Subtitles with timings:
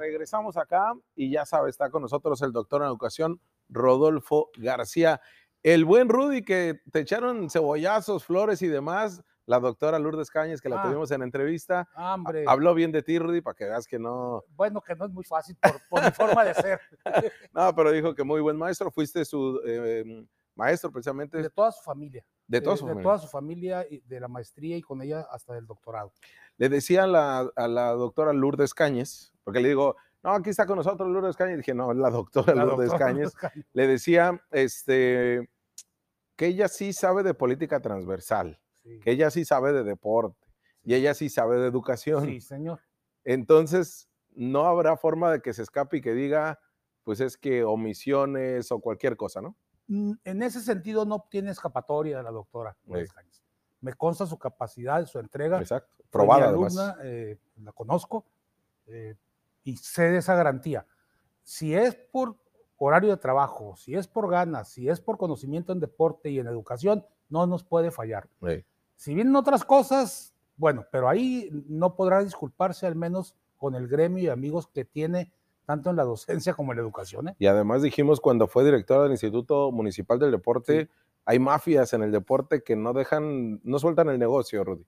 [0.00, 5.20] regresamos acá y ya sabe, está con nosotros el doctor en educación, Rodolfo García.
[5.62, 10.68] El buen Rudy que te echaron cebollazos, flores y demás, la doctora Lourdes Cañas, que
[10.70, 10.84] la Ah.
[10.84, 14.42] tuvimos en entrevista, Ah, Hombre, habló bien de ti, Rudy, para que veas que no,
[14.56, 16.80] bueno, que no es muy fácil por, por mi forma de ser,
[17.52, 20.24] no, pero dijo que muy buen maestro, fuiste su eh,
[20.60, 22.24] maestro precisamente de toda su familia.
[22.46, 23.02] de toda eh, su de familia.
[23.10, 26.12] toda su familia, y de la maestría y con ella hasta del doctorado.
[26.58, 30.66] Le decía a la, a la doctora Lourdes Cañes, porque le digo, no, aquí está
[30.66, 33.66] con nosotros Lourdes Cañes, dije, no, la doctora La Lourdes doctora Cañes, Lourdes Cañes.
[33.72, 35.50] le decía, este,
[36.36, 38.98] que ella sí sabe de política transversal, Sí.
[39.00, 40.46] que ella sí sabe de deporte
[40.82, 42.24] y ella sí sabe de educación.
[42.24, 42.80] Sí, señor.
[43.24, 46.58] Entonces, no habrá forma de que se escape y que diga,
[47.04, 49.56] pues es que omisiones o cualquier cosa, ¿no?
[49.90, 53.42] En ese sentido no tiene escapatoria la doctora Lourdes Sí.
[53.80, 55.58] Me consta su capacidad, su entrega.
[55.58, 56.04] Exacto.
[56.10, 56.76] Probada además.
[56.76, 58.26] alumna, eh, la conozco
[58.86, 59.16] eh,
[59.64, 60.86] y sé de esa garantía.
[61.42, 62.36] Si es por
[62.76, 66.46] horario de trabajo, si es por ganas, si es por conocimiento en deporte y en
[66.46, 68.28] educación, no nos puede fallar.
[68.46, 68.64] Sí.
[68.96, 74.22] Si vienen otras cosas, bueno, pero ahí no podrá disculparse al menos con el gremio
[74.22, 75.32] y amigos que tiene
[75.70, 77.28] tanto en la docencia como en la educación.
[77.28, 77.36] ¿eh?
[77.38, 80.88] Y además dijimos cuando fue directora del Instituto Municipal del Deporte,
[81.24, 84.84] hay mafias en el deporte que no dejan, no sueltan el negocio, Rudy.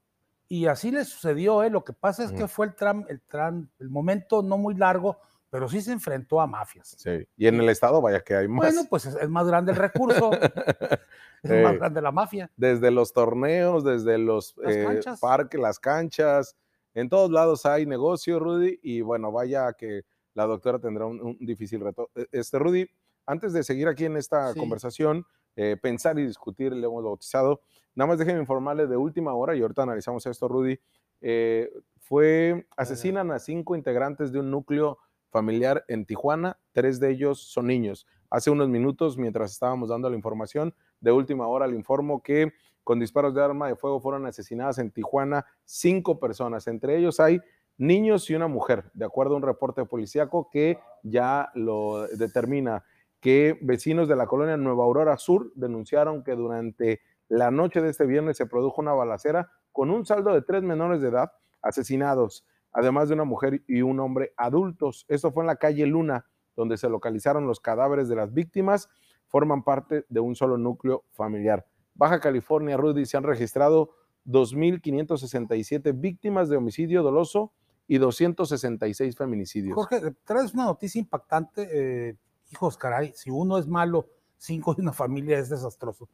[0.48, 1.70] Y así le sucedió, ¿eh?
[1.70, 5.18] lo que pasa es que fue el, tram, el, tram, el momento no muy largo,
[5.50, 6.96] pero sí se enfrentó a mafias.
[6.98, 7.28] Sí.
[7.36, 8.74] Y en el estado, vaya que hay más.
[8.74, 10.32] Bueno, pues es, es más grande el recurso,
[11.44, 12.50] es más grande la mafia.
[12.56, 16.56] desde los torneos, desde los Las eh, parques, las canchas,
[16.92, 20.02] en todos lados hay negocio, Rudy, y bueno, vaya que
[20.34, 22.10] la doctora tendrá un, un difícil reto.
[22.14, 22.88] E- Este, Rudy,
[23.26, 24.58] antes de seguir aquí en esta Sí.
[24.58, 25.24] conversación,
[25.56, 27.60] eh, pensar y discutir, le hemos bautizado,
[27.94, 30.78] nada más déjenme informarle de última hora, y ahorita analizamos esto, Rudy,
[31.20, 34.98] eh, fue, asesinan a cinco integrantes de un núcleo
[35.30, 38.06] familiar en Tijuana, tres de ellos son niños.
[38.28, 42.98] Hace unos minutos, mientras estábamos dando la información, de última hora le informo que con
[42.98, 46.66] disparos de arma de fuego fueron asesinadas en Tijuana cinco personas.
[46.66, 47.40] Entre ellos hay
[47.82, 52.84] niños y una mujer, de acuerdo a un reporte policíaco que ya lo determina
[53.20, 58.06] que vecinos de la colonia Nueva Aurora Sur denunciaron que durante la noche de este
[58.06, 63.08] viernes se produjo una balacera con un saldo de tres menores de edad asesinados, además
[63.08, 65.04] de una mujer y un hombre adultos.
[65.08, 68.90] Esto fue en la calle Luna, donde se localizaron los cadáveres de las víctimas,
[69.26, 71.66] forman parte de un solo núcleo familiar.
[71.94, 73.90] Baja California, Rudy, se han registrado
[74.26, 77.52] 2.567 víctimas de homicidio doloso
[77.86, 79.74] y 266 feminicidios.
[79.74, 81.68] Jorge, traes una noticia impactante.
[81.70, 82.16] eh,
[82.50, 86.08] hijos, caray, si uno es malo, cinco de una familia es desastroso.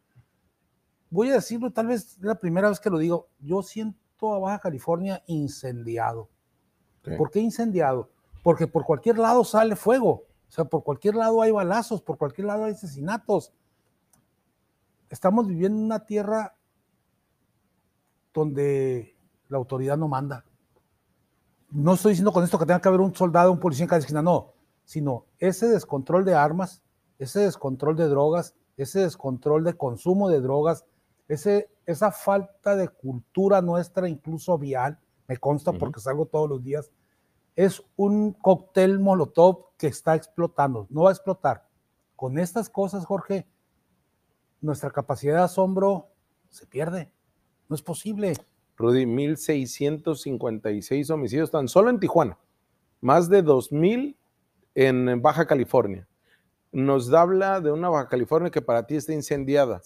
[1.11, 3.29] Voy a decirlo, tal vez es la primera vez que lo digo.
[3.39, 6.29] Yo siento a Baja California incendiado.
[7.05, 7.13] Sí.
[7.17, 8.11] ¿Por qué incendiado?
[8.43, 10.25] Porque por cualquier lado sale fuego.
[10.49, 13.53] O sea, por cualquier lado hay balazos, por cualquier lado hay asesinatos.
[15.11, 16.55] Estamos viviendo en una tierra
[18.33, 19.17] donde
[19.49, 20.45] la autoridad no manda.
[21.71, 24.01] No estoy diciendo con esto que tenga que haber un soldado, un policía en cada
[24.01, 24.53] esquina, no,
[24.85, 26.83] sino ese descontrol de armas,
[27.19, 30.85] ese descontrol de drogas, ese descontrol de consumo de drogas,
[31.29, 36.91] ese, esa falta de cultura nuestra, incluso vial, me consta porque salgo todos los días,
[37.55, 41.69] es un cóctel molotov que está explotando, no va a explotar.
[42.17, 43.47] Con estas cosas, Jorge,
[44.61, 46.09] nuestra capacidad de asombro
[46.51, 47.13] se pierde.
[47.69, 48.35] No es posible.
[48.79, 52.39] Rudy, 1.656 homicidios tan solo en Tijuana,
[53.01, 54.15] más de 2.000
[54.75, 56.07] en Baja California.
[56.71, 59.83] Nos habla de una Baja California que para ti está incendiada,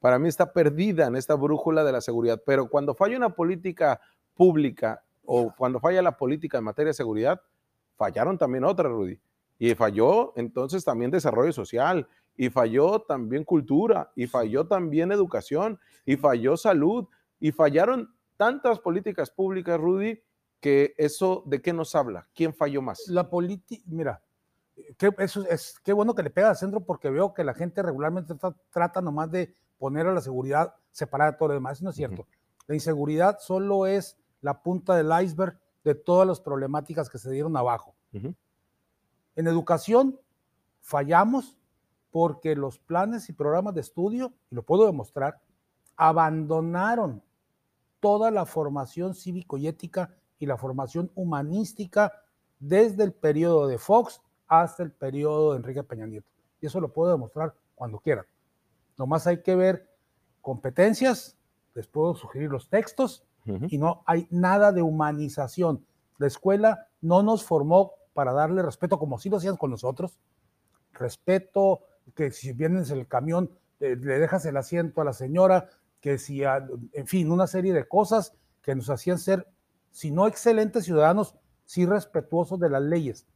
[0.00, 4.00] para mí está perdida en esta brújula de la seguridad, pero cuando falla una política
[4.34, 7.40] pública o cuando falla la política en materia de seguridad,
[7.96, 9.20] fallaron también otras, Rudy.
[9.60, 16.16] Y falló entonces también desarrollo social, y falló también cultura, y falló también educación, y
[16.16, 17.06] falló salud,
[17.38, 18.12] y fallaron
[18.44, 20.20] tantas políticas públicas, Rudy,
[20.60, 23.06] que eso de qué nos habla, quién falló más.
[23.06, 24.20] La política, mira,
[24.98, 27.82] qué, eso es, qué bueno que le pega al centro porque veo que la gente
[27.82, 31.78] regularmente tra- trata nomás de poner a la seguridad separada de todo lo demás.
[31.78, 32.26] Eso no es cierto.
[32.66, 37.56] La inseguridad solo es la punta del iceberg de todas las problemáticas que se dieron
[37.56, 37.94] abajo.
[38.12, 38.34] Ujú.
[39.36, 40.18] En educación
[40.80, 41.56] fallamos
[42.10, 45.40] porque los planes y programas de estudio, y lo puedo demostrar,
[45.96, 47.22] abandonaron
[48.02, 52.12] toda la formación cívico y ética y la formación humanística
[52.58, 56.28] desde el periodo de Fox hasta el periodo de Enrique Peña Nieto.
[56.60, 58.26] Y eso lo puedo demostrar cuando quieran.
[58.98, 59.88] Nomás hay que ver
[60.40, 61.38] competencias,
[61.74, 65.84] les puedo sugerir los textos, y no hay nada de humanización.
[66.18, 70.18] La escuela no nos formó para darle respeto, como si lo hacían con nosotros.
[70.92, 71.82] Respeto,
[72.14, 75.70] que si vienes en el camión, le dejas el asiento a la señora,
[76.02, 79.48] que si, en fin, una serie de cosas que nos hacían ser,
[79.90, 83.26] si no excelentes ciudadanos, sí respetuosos de las leyes.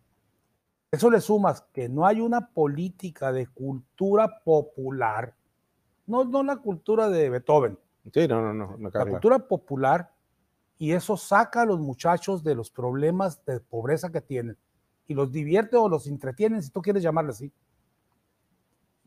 [0.91, 5.35] Eso le sumas que no hay una política de cultura popular,
[6.07, 7.79] no, no la cultura de Beethoven.
[8.13, 8.91] Sí, no, no, no.
[8.91, 10.13] la cultura popular,
[10.79, 14.59] y eso saca a los muchachos de los problemas de pobreza que tienen
[15.09, 17.53] y los divierte o los entretiene, si tú quieres llamarle así.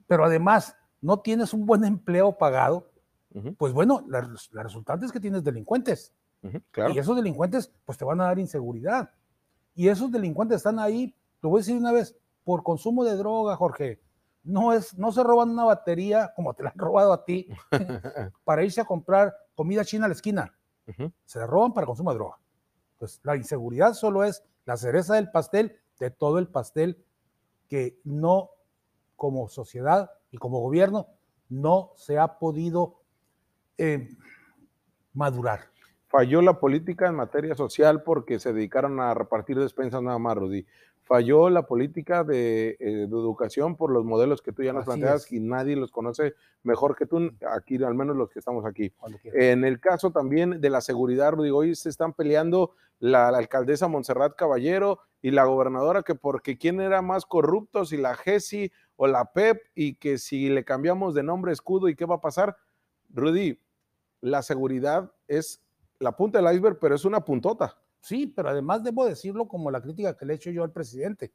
[0.07, 2.89] Pero además, no tienes un buen empleo pagado,
[3.57, 4.21] pues bueno, la,
[4.63, 6.13] resultante es que tienes delincuentes.
[6.41, 9.11] Y esos delincuentes, pues te van a dar inseguridad.
[9.75, 13.55] Y esos delincuentes están ahí, lo voy a decir una vez, por consumo de droga,
[13.55, 14.01] Jorge.
[14.43, 17.47] No, es, no se roban una batería como te la han robado a ti
[18.43, 20.53] para irse a comprar comida china a la esquina.
[21.25, 22.39] Se la roban para consumo de droga.
[22.97, 27.05] Pues la inseguridad solo es la cereza del pastel de todo el pastel
[27.67, 28.49] que no,
[29.15, 31.07] como sociedad y como gobierno,
[31.49, 32.98] no se ha podido
[33.79, 34.09] eh,
[35.13, 35.61] madurar.
[36.07, 40.65] Falló la política en materia social porque se dedicaron a repartir despensas nada más, Rudy.
[41.03, 45.39] Falló la política de, eh, educación por los modelos que tú ya nos planteas y
[45.39, 46.33] nadie los conoce
[46.63, 48.91] mejor que tú, aquí al menos los que estamos aquí.
[49.23, 53.87] En el caso también de la seguridad, Rudy, hoy se están peleando la, la, alcaldesa
[53.87, 59.07] Montserrat Caballero y la gobernadora que porque quién era más corrupto, si la GESI o
[59.07, 62.57] la PEP y que si le cambiamos de nombre escudo y qué va a pasar.
[63.09, 63.59] Rudy,
[64.21, 65.63] la seguridad es
[65.99, 67.77] la punta del iceberg, pero es una puntota.
[68.01, 71.33] Sí, pero además debo decirlo como la crítica que le he hecho yo al presidente.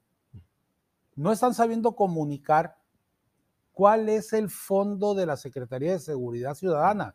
[1.14, 2.76] No están sabiendo comunicar
[3.72, 7.14] cuál es el fondo de la Secretaría de Seguridad Ciudadana.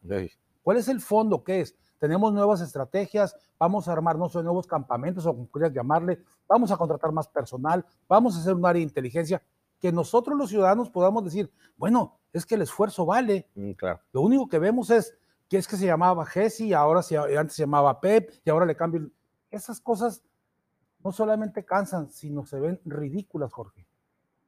[0.61, 1.43] ¿Cuál es el fondo?
[1.43, 1.75] ¿Qué es?
[1.97, 6.77] Tenemos nuevas estrategias, vamos a armar no nuevos campamentos o como quieras llamarle, vamos a
[6.77, 9.41] contratar más personal, vamos a hacer un área de inteligencia
[9.79, 13.49] que nosotros los ciudadanos podamos decir, bueno, es que el esfuerzo vale.
[13.55, 14.01] Mm, claro.
[14.11, 15.17] Lo único que vemos es
[15.49, 18.75] que es que se llamaba Jesse, ahora se, antes se llamaba Pep y ahora le
[18.75, 19.09] cambio.
[19.49, 20.23] Esas cosas
[21.03, 23.85] no solamente cansan, sino se ven ridículas, Jorge.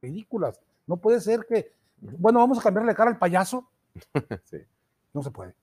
[0.00, 0.60] Ridículas.
[0.86, 3.68] No puede ser que, bueno, vamos a cambiarle cara al payaso.
[4.44, 4.58] sí.
[5.12, 5.54] No se puede.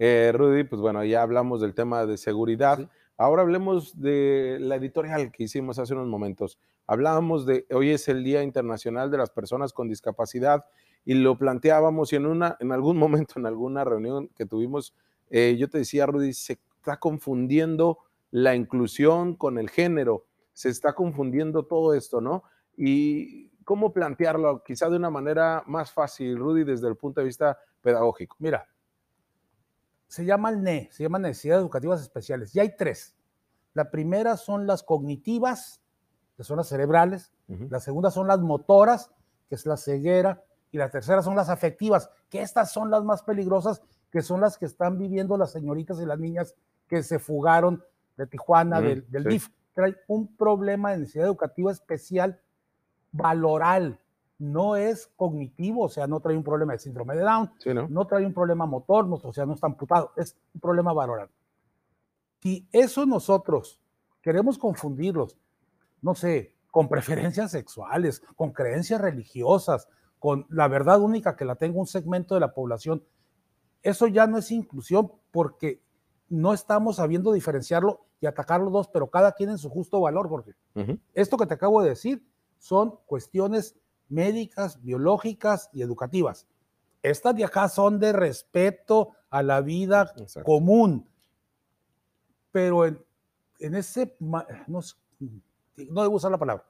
[0.00, 2.88] Eh, Rudy, pues bueno, ya hablamos del tema de seguridad.
[3.16, 6.58] Ahora hablemos de la editorial que hicimos hace unos momentos.
[6.86, 10.64] Hablábamos de, hoy es el Día Internacional de las Personas con Discapacidad
[11.04, 14.94] y lo planteábamos y en, una, en algún momento, en alguna reunión que tuvimos,
[15.30, 17.98] eh, yo te decía, Rudy, se está confundiendo
[18.30, 22.42] la inclusión con el género, se está confundiendo todo esto, ¿no?
[22.76, 27.58] Y cómo plantearlo quizá de una manera más fácil, Rudy, desde el punto de vista
[27.82, 28.36] pedagógico.
[28.38, 28.66] Mira,
[30.08, 32.54] se llama el NE, se llama Necesidades Educativas Especiales.
[32.56, 33.14] Y hay tres.
[33.74, 35.82] La primera son las cognitivas,
[36.36, 37.32] que son las cerebrales.
[37.46, 39.10] La segunda son las motoras,
[39.48, 40.42] que es la ceguera.
[40.70, 44.58] Y la tercera son las afectivas, que estas son las más peligrosas, que son las
[44.58, 46.54] que están viviendo las señoritas y las niñas
[46.88, 47.82] que se fugaron
[48.16, 49.48] de Tijuana, del, DIF.
[49.74, 52.40] Trae un problema de necesidad educativa especial
[53.12, 54.00] valoral,
[54.38, 57.50] no es cognitivo, o sea, no trae un problema de síndrome de Down,
[57.88, 58.06] ¿no?
[58.06, 61.28] trae un problema motor, o sea, no está amputado, es un problema valoral.
[62.40, 63.80] Si eso nosotros
[64.22, 65.36] queremos confundirlos,
[66.02, 71.78] no sé, con preferencias sexuales, con creencias religiosas, con la verdad única que la tenga
[71.78, 73.04] un segmento de la población,
[73.82, 75.80] eso ya no es inclusión porque
[76.28, 80.28] no estamos sabiendo diferenciarlo y atacar los dos, pero cada quien en su justo valor,
[80.28, 80.54] Jorge.
[81.14, 82.26] Esto que te acabo de decir
[82.58, 83.76] son cuestiones
[84.08, 86.46] médicas, biológicas y educativas.
[87.02, 90.12] Estas de acá son de respeto a la vida
[90.44, 91.08] común,
[92.50, 94.80] pero en, ese, no,
[95.90, 96.64] no debo usar la palabra,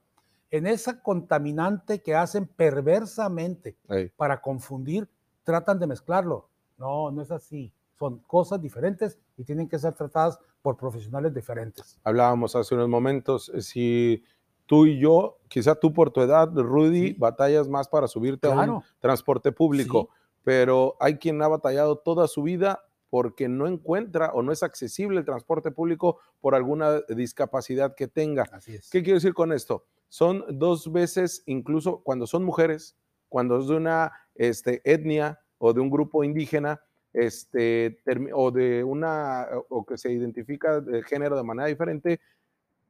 [0.50, 3.76] en esa contaminante que hacen perversamente
[4.16, 5.08] para confundir,
[5.44, 6.48] tratan de mezclarlo.
[6.78, 7.72] No, no es así.
[7.98, 11.98] Son cosas diferentes y tienen que ser tratadas por profesionales diferentes.
[12.04, 14.22] Hablábamos hace unos momentos, eh, si
[14.66, 18.82] tú y yo, quizá tú por tu edad, Rudy, batallas más para subirte a un
[19.00, 20.10] transporte público,
[20.44, 25.18] pero hay quien ha batallado toda su vida porque no encuentra o no es accesible
[25.18, 28.44] el transporte público por alguna discapacidad que tenga.
[28.90, 29.86] ¿Qué quiero decir con esto?
[30.08, 32.96] Son dos veces, incluso cuando son mujeres,
[33.28, 36.80] cuando es de una este, etnia o de un grupo indígena,
[37.12, 38.00] este,
[38.32, 42.20] o de una, o que se identifica de género de manera diferente,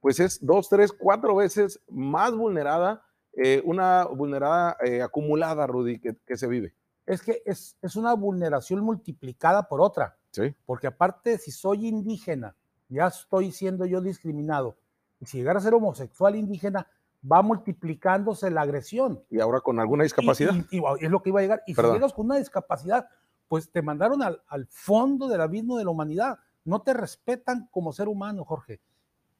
[0.00, 6.36] pues es dos, tres, cuatro veces más vulnerada, eh, una vulnerada eh, acumulada, Rudy, que,
[6.36, 6.74] se vive.
[7.06, 10.16] Es que es, es, una vulneración multiplicada por otra.
[10.30, 10.54] Sí.
[10.66, 12.54] Porque aparte, si soy indígena,
[12.88, 14.76] ya estoy siendo yo discriminado.
[15.20, 16.86] Y si llegara a ser homosexual indígena,
[17.22, 19.22] va multiplicándose la agresión.
[19.30, 20.54] Y ahora con alguna discapacidad.
[20.70, 21.62] Y, es lo que iba a llegar.
[21.66, 23.08] Y si llegas con una discapacidad,
[23.48, 26.38] pues te mandaron al, al, fondo del abismo de la humanidad.
[26.64, 28.80] No te respetan como ser humano, Jorge.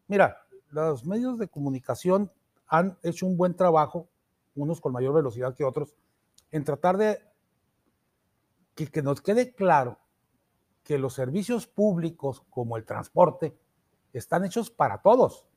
[0.07, 0.39] Mira,
[0.71, 2.33] los medios de comunicación
[2.67, 4.09] han hecho un buen trabajo,
[4.55, 5.95] unos con mayor velocidad que otros,
[6.51, 7.21] en tratar de
[8.75, 9.99] que, que nos quede claro
[10.83, 13.59] que los servicios públicos como el transporte
[14.13, 15.48] están hechos para todos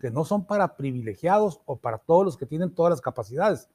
[0.00, 3.68] que no son para privilegiados o para todos los que tienen todas las capacidades.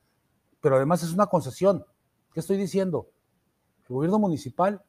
[0.62, 1.86] Pero además es una concesión.
[2.34, 3.10] ¿Qué estoy diciendo?
[3.88, 4.82] El gobierno municipal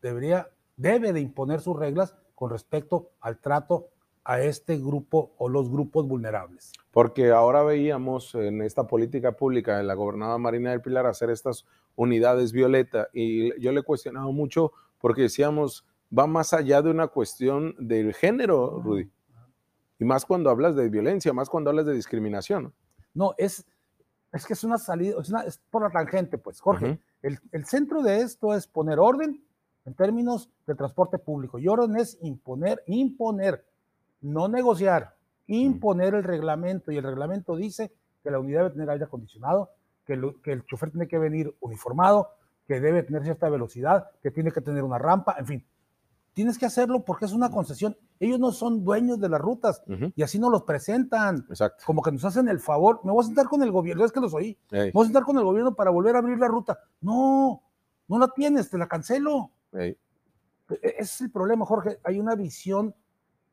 [0.00, 3.88] debería, debe de imponer sus reglas con respecto al trato
[4.24, 6.72] a este grupo o los grupos vulnerables.
[6.90, 11.66] Porque ahora veíamos en esta política pública de la gobernadora Marina del Pilar hacer estas
[11.96, 17.08] unidades violeta y yo le he cuestionado mucho porque decíamos, va más allá de una
[17.08, 19.10] cuestión del género, Rudy.
[19.98, 22.72] Y más cuando hablas de violencia, más cuando hablas de discriminación.
[23.14, 23.64] No, es,
[24.32, 26.98] es que es una salida, es, por la tangente, pues, Jorge.
[27.22, 29.44] el, el, centro de esto es poner orden
[29.84, 31.58] en términos de transporte público.
[31.58, 33.64] Y orden es imponer, imponer,
[34.20, 35.14] no negociar,
[35.46, 36.90] imponer el reglamento.
[36.90, 39.70] Y el reglamento dice que la unidad debe tener aire acondicionado,
[40.04, 42.30] que, que el chofer tiene que venir uniformado,
[42.66, 45.66] que debe tener cierta velocidad, que tiene que tener una rampa, en fin.
[46.34, 47.96] Tienes que hacerlo porque es una concesión.
[48.18, 49.82] Ellos no son dueños de las rutas
[50.16, 51.46] y así nos los presentan.
[51.48, 51.84] Exacto.
[51.86, 53.00] Como que nos hacen el favor.
[53.04, 54.58] Me voy a sentar con el gobierno, es que los oí.
[54.70, 56.78] Me voy a sentar con el gobierno para volver a abrir la ruta.
[57.00, 57.62] No,
[58.08, 59.52] no la tienes, te la cancelo.
[59.72, 59.96] E,
[60.68, 62.00] ese es el problema, Jorge.
[62.02, 62.96] Hay una visión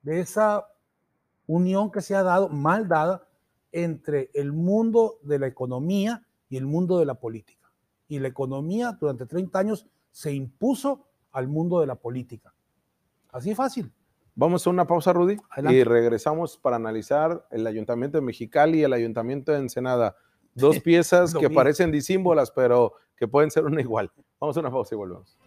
[0.01, 0.65] de esa
[1.45, 3.27] unión que se ha dado, mal dada,
[3.71, 7.71] entre el mundo de la economía y el mundo de la política.
[8.07, 12.53] Y la economía durante 30 años se impuso al mundo de la política.
[13.31, 13.91] Así fácil.
[14.35, 15.37] Vamos a una pausa, Rudy,
[15.69, 20.15] y regresamos para analizar el Ayuntamiento de Mexicali y el Ayuntamiento de Ensenada.
[20.53, 24.11] Dos piezas que parecen disímbolas, pero que pueden ser una igual.
[24.39, 25.37] Vamos a una pausa y volvemos.